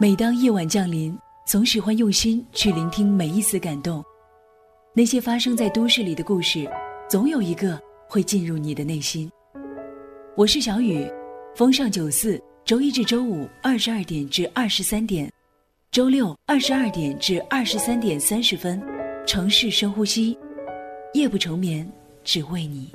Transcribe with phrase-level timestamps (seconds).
[0.00, 4.00] 每当夜晚降临，总喜欢用心去聆听每一丝感动。
[4.94, 6.70] 那些发生在都市里的故事，
[7.10, 7.76] 总有一个
[8.08, 9.28] 会进入你的内心。
[10.36, 11.04] 我是小雨，
[11.56, 15.28] 风尚九四，周一至周五二十二点至二十三点，
[15.90, 18.80] 周六二十二点至二十三点三十分，
[19.26, 20.38] 城市深呼吸，
[21.12, 21.84] 夜不成眠，
[22.22, 22.88] 只为你。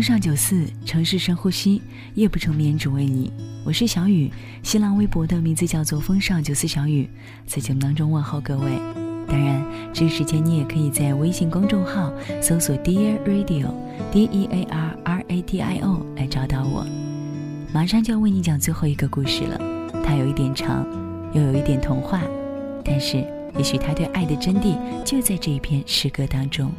[0.00, 1.82] 风尚九四，城市深呼吸，
[2.14, 3.30] 夜不成眠，只为你。
[3.66, 4.32] 我是小雨，
[4.62, 7.06] 新浪微博的名字叫做风尚九四小雨，
[7.46, 8.70] 在节目当中问候各位。
[9.28, 16.86] 当然，这个时间你也可以在微信公众号搜索 Dear Radio，D E A R R A D I O 来找到我。
[17.70, 19.60] 马上就要为你讲最后一个故事了，
[20.02, 20.86] 它有一点长，
[21.34, 22.22] 又有一点童话，
[22.82, 23.18] 但是
[23.54, 26.72] 也许它对爱的真谛就在这一篇诗歌当中。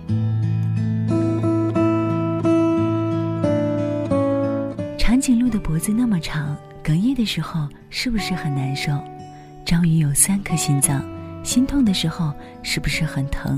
[5.22, 8.92] 颈鹿的脖子那么长，哽咽的时候是不是很难受？
[9.64, 11.06] 章鱼有三颗心脏，
[11.44, 13.56] 心痛的时候是不是很疼？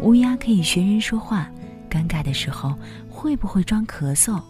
[0.00, 1.50] 乌鸦可以学人说话，
[1.90, 2.72] 尴尬的时候
[3.10, 4.40] 会不会装咳嗽？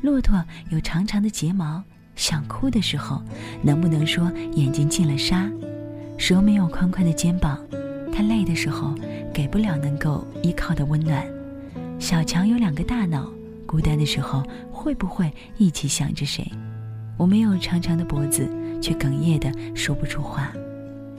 [0.00, 1.80] 骆驼有长长的睫毛，
[2.16, 3.22] 想哭的时候
[3.62, 5.48] 能不能说眼睛进了沙？
[6.18, 7.64] 蛇没有宽宽的肩膀，
[8.12, 8.92] 它累的时候
[9.32, 11.24] 给不了能够依靠的温暖。
[12.00, 13.30] 小强有两个大脑。
[13.66, 14.44] 孤单的时候
[14.86, 16.48] 会不会一起想着谁？
[17.16, 18.48] 我没有长长的脖子，
[18.80, 20.52] 却哽咽的说不出话。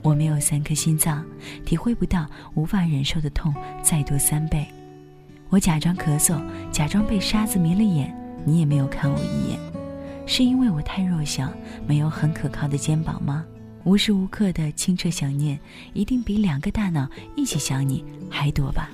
[0.02, 1.22] 我没有三颗心脏，
[1.66, 4.66] 体会不到无法忍受的痛再多三倍。
[5.50, 8.16] 我假装咳嗽，假装被沙子迷了眼，
[8.46, 9.60] 你也没有看我一眼。
[10.26, 11.52] 是因为我太弱小，
[11.86, 13.44] 没有很可靠的肩膀吗？
[13.84, 15.60] 无时无刻的清澈想念，
[15.92, 18.90] 一定比两个大脑一起想你还多吧？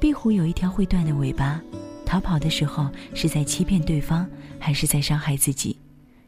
[0.00, 1.60] 壁虎有一条会断的尾巴。
[2.10, 5.76] 逃跑的时候是在欺骗对方，还是在伤害自己？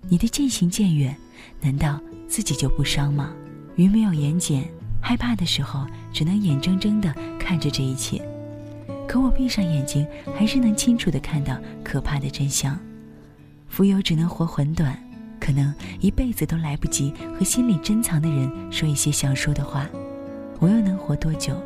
[0.08, 1.12] 你的渐行渐远，
[1.60, 3.32] 难道自己就不伤吗？
[3.74, 4.62] 鱼没有眼睑，
[5.00, 8.24] 害怕的时候只能眼睁睁地看着这一切。
[9.08, 10.06] 可我闭上眼睛，
[10.38, 12.78] 还是能清楚地看到可怕的真相。
[13.68, 14.96] 蜉蝣只能活很短，
[15.40, 19.88] 可能一辈子都来不及和心里珍藏的人说一些想说的话。
[20.60, 21.60] 我又能活多久？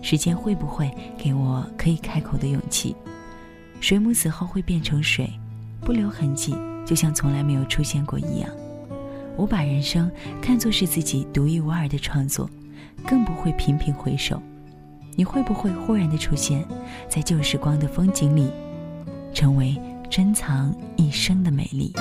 [0.00, 2.96] 时间会不会给我可以开口的勇气？
[3.80, 5.30] 水母死后会变成水，
[5.80, 8.50] 不留痕迹，就像从来没有出现过一样。
[9.36, 10.10] 我把人生
[10.42, 12.50] 看作是自己独一无二的创作，
[13.06, 14.42] 更不会频频回首。
[15.14, 16.64] 你会不会忽然的出现
[17.08, 18.50] 在旧时光的风景里，
[19.32, 21.92] 成为珍藏一生的美丽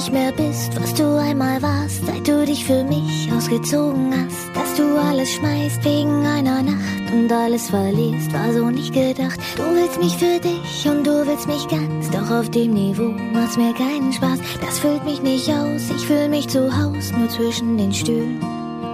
[0.00, 4.56] ？nicht mehr bist, was du einmal warst, seit du dich für mich ausgezogen hast.
[4.56, 9.38] Dass du alles schmeißt wegen einer Nacht und alles verlierst, war so nicht gedacht.
[9.56, 13.58] Du willst mich für dich und du willst mich ganz, doch auf dem Niveau macht's
[13.58, 14.38] mir keinen Spaß.
[14.60, 18.40] Das füllt mich nicht aus, ich fühl mich zu Haus, nur zwischen den Stühlen.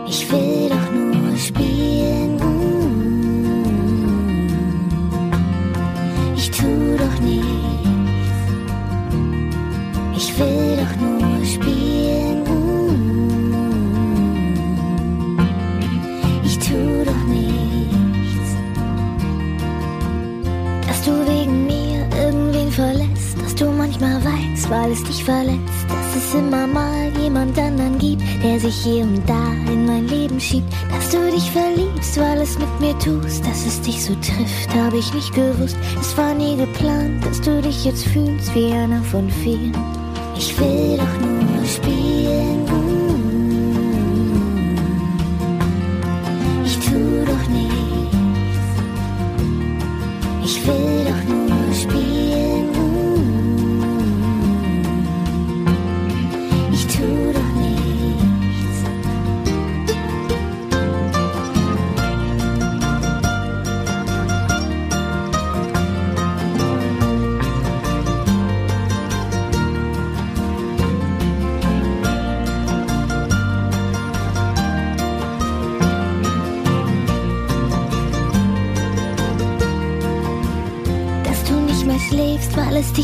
[0.08, 2.55] Ich will doch nur spielen.
[10.36, 10.66] Ich will
[24.68, 29.28] weil es dich verletzt, dass es immer mal jemand anderen gibt, der sich hier und
[29.28, 30.72] da in mein Leben schiebt.
[30.90, 34.98] Dass du dich verliebst, weil es mit mir tust, dass es dich so trifft, habe
[34.98, 35.76] ich nicht gewusst.
[36.00, 39.95] Es war nie geplant, dass du dich jetzt fühlst wie einer von vielen.
[40.38, 42.65] Ich will doch nur spielen.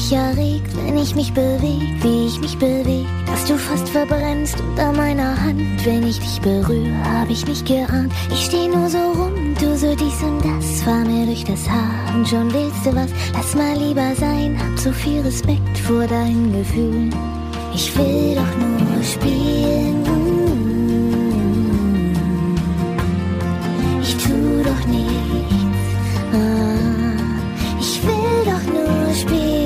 [0.03, 4.93] mich erregt, wenn ich mich beweg, wie ich mich beweg, dass du fast verbrennst unter
[4.93, 5.85] meiner Hand.
[5.85, 8.13] Wenn ich dich berühre, hab ich nicht geahnt.
[8.33, 12.17] Ich steh nur so rum, du so dies und das, fahr mir durch das Haar
[12.17, 13.11] und schon willst du was.
[13.33, 17.15] Lass mal lieber sein, hab so viel Respekt vor deinen Gefühlen.
[17.75, 20.03] Ich will doch nur spielen.
[24.03, 25.93] Ich tu doch nichts.
[26.33, 29.62] Ah, ich will doch nur spielen.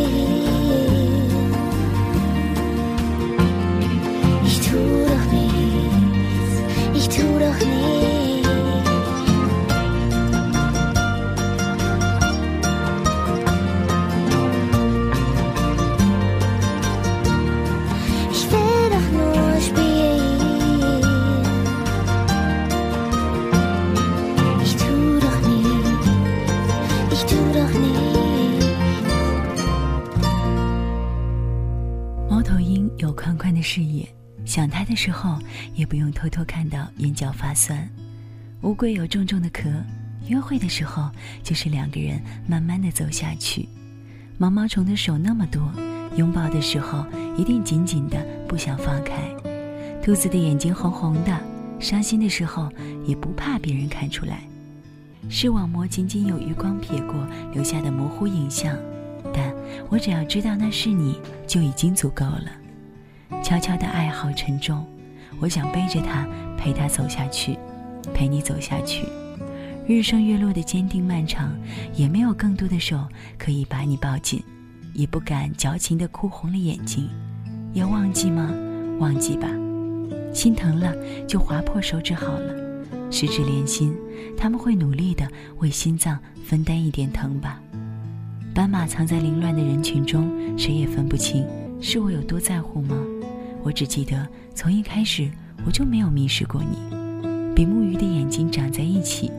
[32.28, 34.06] 猫头鹰有宽宽的视野，
[34.44, 35.38] 想它的时候，
[35.74, 36.86] 也不用偷偷看到。
[37.26, 37.88] 要，发酸。
[38.62, 39.68] 乌龟有重重的壳，
[40.28, 41.10] 约会的时候
[41.42, 43.68] 就是两个人慢慢的走下去。
[44.38, 45.72] 毛毛虫的手那么多，
[46.16, 47.04] 拥抱的时候
[47.36, 49.14] 一定紧紧的不想放开。
[50.02, 51.36] 兔子的眼睛红红的，
[51.80, 52.70] 伤心的时候
[53.04, 54.40] 也不怕别人看出来。
[55.28, 58.76] 视网膜仅仅有余光瞥过留下的模糊影像，
[59.34, 59.52] 但
[59.88, 62.52] 我只要知道那是你，就已经足够了。
[63.42, 64.86] 悄悄的爱好沉重，
[65.40, 66.24] 我想背着它，
[66.66, 67.56] 陪他走下去，
[68.12, 69.06] 陪你走下去。
[69.86, 71.56] 日升月落的坚定漫长，
[71.94, 73.06] 也没有更多的手
[73.38, 74.42] 可以把你抱紧，
[74.92, 77.08] 也不敢矫情的哭红了眼睛。
[77.74, 78.52] 要忘记吗？
[78.98, 79.48] 忘记吧。
[80.34, 80.92] 心疼了
[81.24, 82.52] 就划破手指好了。
[83.12, 83.96] 十指连心，
[84.36, 85.24] 他们会努力的
[85.58, 87.62] 为心脏分担一点疼吧。
[88.52, 90.28] 斑马藏在凌乱的人群中，
[90.58, 91.46] 谁也分不清
[91.80, 92.96] 是我有多在乎吗？
[93.62, 95.30] 我只记得从一开始
[95.66, 96.78] 我就没有迷失过你。
[97.54, 99.32] 比目鱼的眼睛长在一起，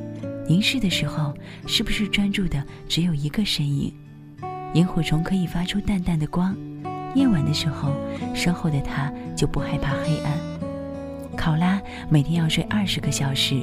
[0.48, 1.34] 凝视的时候
[1.66, 3.94] 是不是专注的只有一个身影？
[4.74, 6.56] 萤火虫可以发出淡淡的光，
[7.16, 7.94] 夜晚的时候，
[8.36, 10.38] 身后的它就不害怕黑暗。
[11.38, 13.62] 考拉每天要睡二十个小时，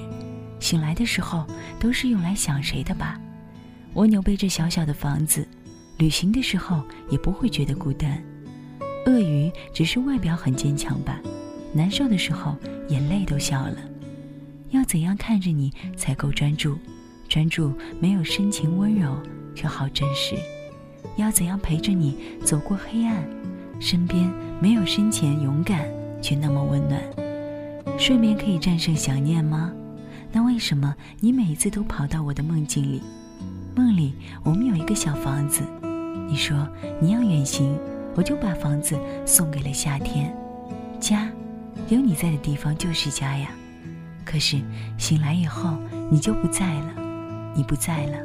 [0.58, 1.44] 醒来的时候
[1.78, 3.20] 都是用来想谁的吧？
[3.94, 5.46] 蜗牛背着小小的房子，
[5.98, 8.22] 旅行的时候也不会觉得孤单。
[9.06, 11.20] 鳄鱼只是外表很坚强吧？
[11.74, 12.56] 难受的时候
[12.88, 13.76] 眼泪都笑了。
[14.70, 16.78] 要怎样看着你才够专注？
[17.28, 19.16] 专注没有深情温柔，
[19.54, 20.36] 却好真实。
[21.16, 23.24] 要怎样陪着你走过黑暗？
[23.80, 24.30] 身边
[24.60, 25.88] 没有深浅勇敢，
[26.22, 27.00] 却那么温暖。
[27.98, 29.72] 睡眠可以战胜想念吗？
[30.32, 33.02] 那为什么你每次都跑到我的梦境里？
[33.74, 35.62] 梦里我们有一个小房子，
[36.28, 36.68] 你说
[37.00, 37.76] 你要远行，
[38.14, 40.34] 我就把房子送给了夏天。
[41.00, 41.30] 家，
[41.88, 43.50] 有你在的地方就是家呀。
[44.24, 44.60] 可是
[44.98, 45.76] 醒来以后
[46.10, 46.94] 你就不在了，
[47.54, 48.18] 你不在了，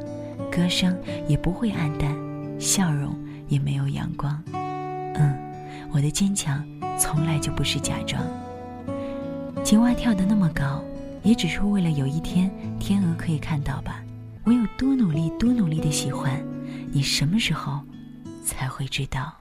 [0.50, 0.98] 歌声
[1.28, 2.16] 也不会暗淡，
[2.60, 3.14] 笑容
[3.48, 4.42] 也没有阳光。
[4.54, 5.38] 嗯，
[5.92, 6.66] 我的坚强
[6.98, 8.24] 从来就不是假装。
[9.64, 10.82] 青蛙跳得那么高，
[11.22, 12.50] 也只是为了有一天
[12.80, 14.02] 天鹅可以看到吧。
[14.46, 16.42] 我有多努力，多努力的喜欢
[16.92, 17.82] 你，什么时候
[18.44, 19.36] 才会知道？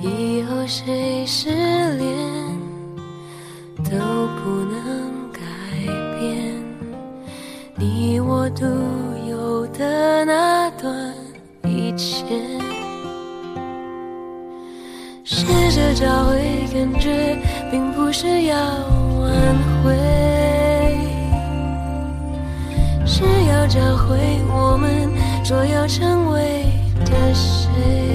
[0.00, 2.08] 以后谁失恋
[3.84, 3.90] 都
[4.42, 5.40] 不能改
[6.18, 6.62] 变
[7.76, 8.64] 你我独
[9.28, 11.14] 有的那段
[11.64, 12.60] 以前。
[15.24, 17.38] 试着找回感觉，
[17.70, 18.56] 并不是要
[19.20, 19.30] 挽
[19.82, 19.96] 回，
[23.06, 24.16] 是要找回
[24.48, 25.10] 我们
[25.44, 26.66] 说要成为
[27.04, 28.11] 的谁。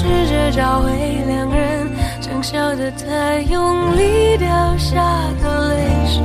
[0.00, 0.90] 试着找回
[1.26, 1.86] 两人
[2.22, 4.96] 曾笑得太用力，掉下
[5.42, 5.76] 的泪
[6.06, 6.16] 水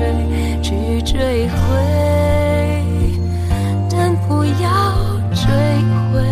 [0.64, 1.54] 去追回，
[3.92, 4.72] 但不要
[5.34, 5.44] 追
[6.14, 6.24] 回。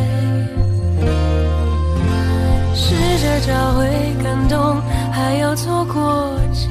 [2.74, 3.90] 试着找回
[4.24, 4.82] 感动，
[5.12, 6.70] 还要错过机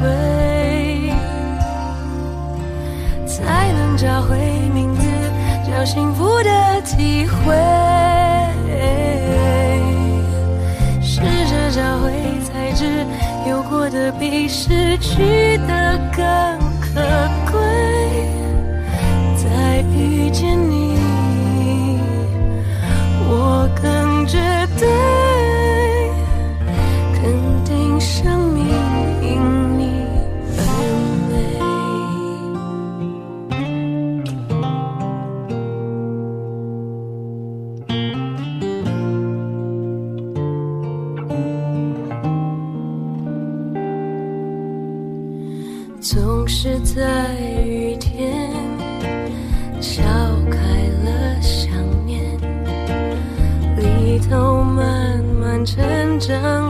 [0.00, 0.08] 会，
[3.26, 4.38] 才能找回
[4.72, 5.02] 名字
[5.70, 7.83] 叫幸福的体会。
[13.94, 16.63] 的比失去的更
[56.26, 56.63] 想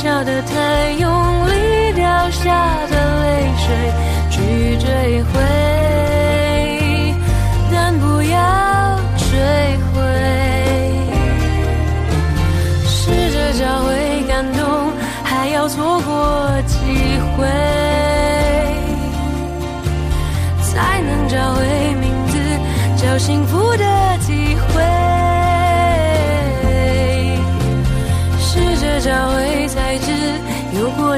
[0.00, 0.67] 笑得太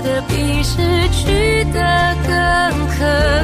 [0.01, 0.77] 的比失
[1.11, 3.40] 去的更可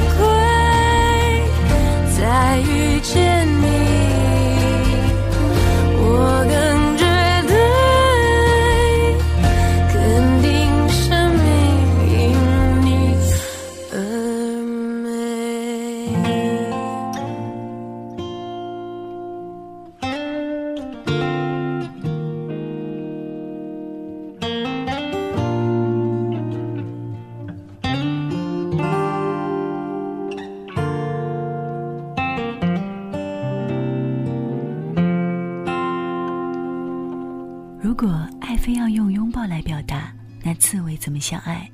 [38.67, 41.71] 非要用拥抱来表达，那刺猬怎么相爱？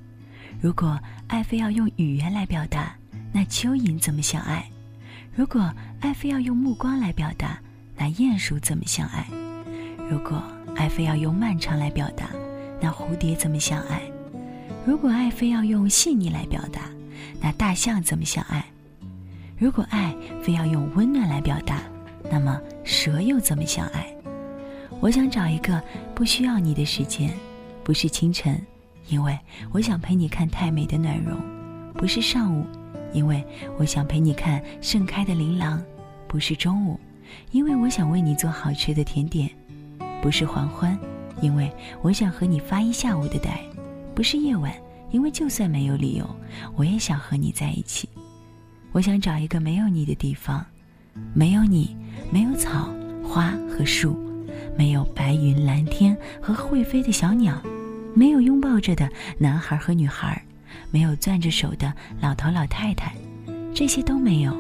[0.61, 2.95] 如果爱非要用语言来表达，
[3.33, 4.63] 那蚯蚓怎么相爱？
[5.35, 7.59] 如果爱非要用目光来表达，
[7.97, 9.27] 那鼹鼠怎么相爱？
[10.11, 10.43] 如果
[10.77, 12.29] 爱非要用漫长来表达，
[12.79, 14.03] 那蝴蝶怎么相爱？
[14.85, 16.91] 如果爱非要用细腻来表达，
[17.41, 18.63] 那大象怎么相爱？
[19.57, 21.81] 如果爱非要用温暖来表达，
[22.31, 24.15] 那么蛇又怎么相爱？
[25.03, 25.83] 我想找一个
[26.15, 27.29] 不需要你的时间，
[27.83, 28.65] 不是清晨，
[29.09, 29.37] 因为
[29.73, 31.37] 我想陪你看太美的暖融；
[31.95, 32.65] 不是上午，
[33.13, 33.45] 因为
[33.77, 35.83] 我想陪你看盛开的琳琅；
[36.29, 37.01] 不是中午，
[37.51, 39.49] 因为我想为你做好吃的甜点；
[40.23, 40.97] 不是黄昏，
[41.41, 41.69] 因为
[42.01, 43.55] 我想和你发一下午的呆；
[44.15, 44.73] 不是夜晚，
[45.11, 46.25] 因为就算没有理由，
[46.77, 48.09] 我也想和你在一起。
[48.93, 50.65] 我想找一个没有你的地方，
[51.35, 51.97] 没有你，
[52.31, 52.89] 没有草
[53.25, 54.17] 花和树。
[54.77, 57.61] 没有白云、蓝天和会飞的小鸟，
[58.15, 60.43] 没有拥抱着的男孩和女孩，
[60.91, 63.15] 没有攥着手的老头老太太，
[63.75, 64.53] 这些都没有，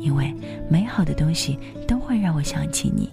[0.00, 0.34] 因为
[0.70, 3.10] 美好的东西都会让我想起你。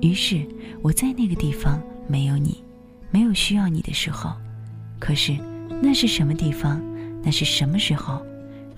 [0.00, 0.46] 于是
[0.82, 2.62] 我在那个地方没有你，
[3.10, 4.32] 没有需要你的时候。
[4.98, 5.36] 可是
[5.80, 6.80] 那是什么地方？
[7.22, 8.20] 那是什么时候？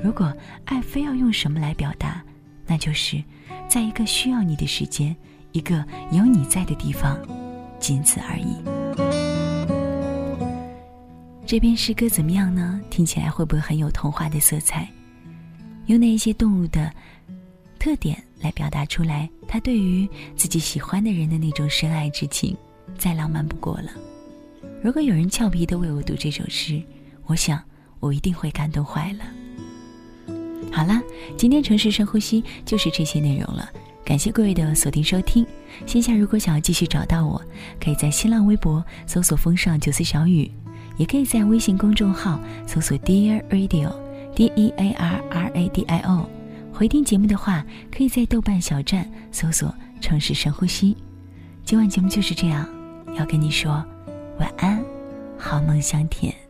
[0.02, 0.32] 如果
[0.66, 2.22] 爱非要用什么来表达，
[2.66, 3.22] 那就是
[3.68, 5.14] 在一个需要你的时间。
[5.54, 7.16] 一个有你在的地方，
[7.78, 8.56] 仅此而已。
[11.46, 12.80] 这篇诗歌怎么样呢？
[12.90, 14.90] 听起来会不会很有童话的色彩？
[15.86, 16.92] 用那一些动物的
[17.78, 22.56] 特点来表达出来，他对于自己喜欢的人的那种深爱之情，
[22.98, 23.92] 再浪漫不过了。
[24.82, 26.82] 如果有人俏皮的为我读这首诗，
[27.26, 27.62] 我想
[28.00, 30.34] 我一定会感动坏了。
[30.72, 31.00] 好了，
[31.36, 33.70] 今天城市深呼吸就是这些内容了。
[34.04, 35.46] 感谢各位的锁定收听。
[35.86, 37.40] 线下如果想要继续找到我，
[37.82, 40.50] 可以在新浪微博搜索“风尚九四小雨”，
[40.98, 46.28] 也可以在微信公众号搜索 “Dear Radio”，D E A R R A D I O。
[46.72, 50.96] 回听节目的话，可以在豆瓣小站搜索“城市深呼吸”。
[51.64, 52.68] 今晚节目就是这样，
[53.16, 53.82] 要跟你说
[54.38, 54.84] 晚安，
[55.38, 56.43] 好梦香甜。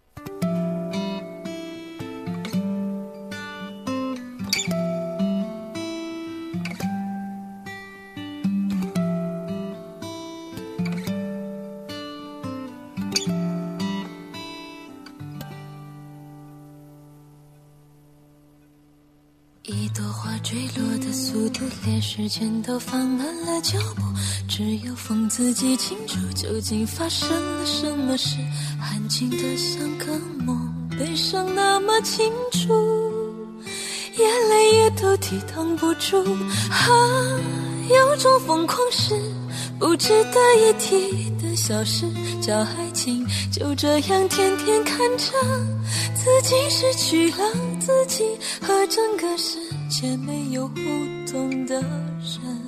[22.79, 24.03] 放慢了脚步。
[24.47, 28.37] 只有风自己清楚，究竟发生了什么事。
[28.81, 32.69] 安静的像个梦，悲伤那么清楚，
[34.17, 36.23] 眼泪也都抵挡不住。
[36.71, 36.89] 啊，
[37.89, 39.19] 有种疯狂是
[39.79, 42.07] 不值得一提的小事
[42.41, 45.33] 叫爱情，就这样天天看着
[46.15, 47.51] 自己失去了
[47.81, 48.25] 自己，
[48.61, 50.75] 和整个世界没有互
[51.27, 52.64] 动的人。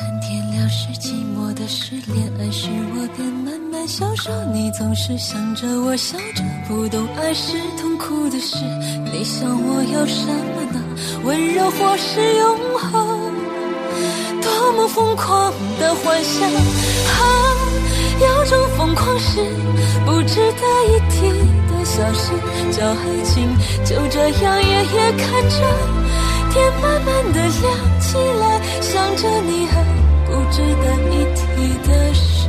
[0.00, 8.56] 看天亮是寂寞的事，恋爱时我便慢慢消瘦，你总是想着我笑着，不懂爱是痛苦的事。
[9.12, 10.80] 你想我要什么呢？
[11.22, 13.30] 温柔或是永恒？
[14.40, 17.20] 多么疯狂的幻想啊！
[18.22, 19.44] 有种疯狂是
[20.06, 21.28] 不值得一提
[21.68, 22.32] 的小事，
[22.72, 23.54] 叫爱情。
[23.84, 25.60] 就这样夜夜看着
[26.50, 29.84] 天慢慢的亮起来，想着你还
[30.26, 32.48] 不值得一提的事。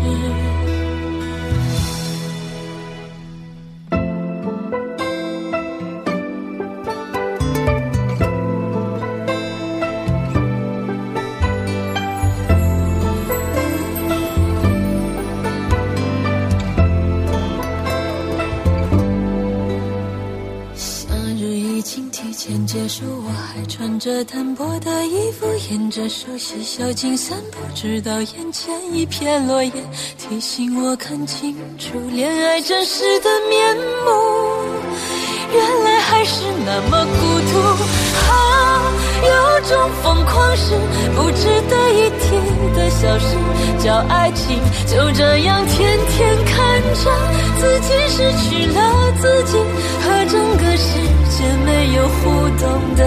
[23.81, 29.71] 穿着单薄的衣服，沿着熟悉小径散步，直到眼前一片落叶，
[30.19, 34.11] 提醒我看清楚恋爱真实的面目。
[35.51, 37.57] 原来还是那么孤独
[38.29, 38.93] 啊！
[39.23, 40.75] 有种疯狂是
[41.15, 42.37] 不值得一提
[42.75, 43.35] 的小事，
[43.83, 44.59] 叫爱情。
[44.85, 47.09] 就这样天天看着
[47.59, 49.57] 自己失去了自己，
[50.03, 51.41] 和整个世界。
[51.65, 52.21] 没有互
[52.59, 53.01] 动的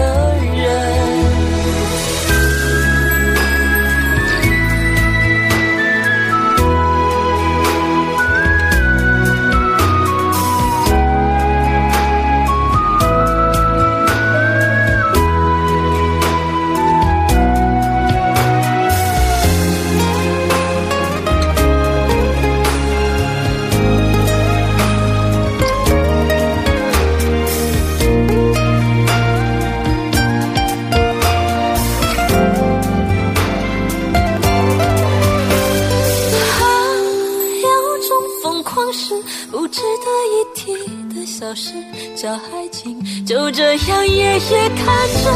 [42.15, 44.85] 叫爱情就这样夜夜看
[45.21, 45.29] 着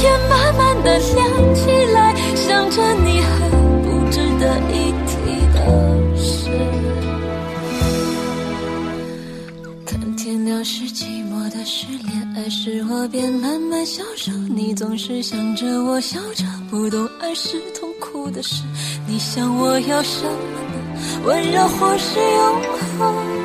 [0.00, 3.48] 天慢慢的亮起来，想着你还
[3.82, 5.12] 不值得一提
[5.52, 6.50] 的事。
[9.84, 14.32] 看天亮是寂寞的事，恋爱时我变慢慢消瘦。
[14.32, 18.62] 你总是想着我笑着，不懂爱是痛苦的事。
[19.06, 20.74] 你想我要什么呢？
[21.26, 22.62] 温柔或是永
[22.98, 23.43] 恒？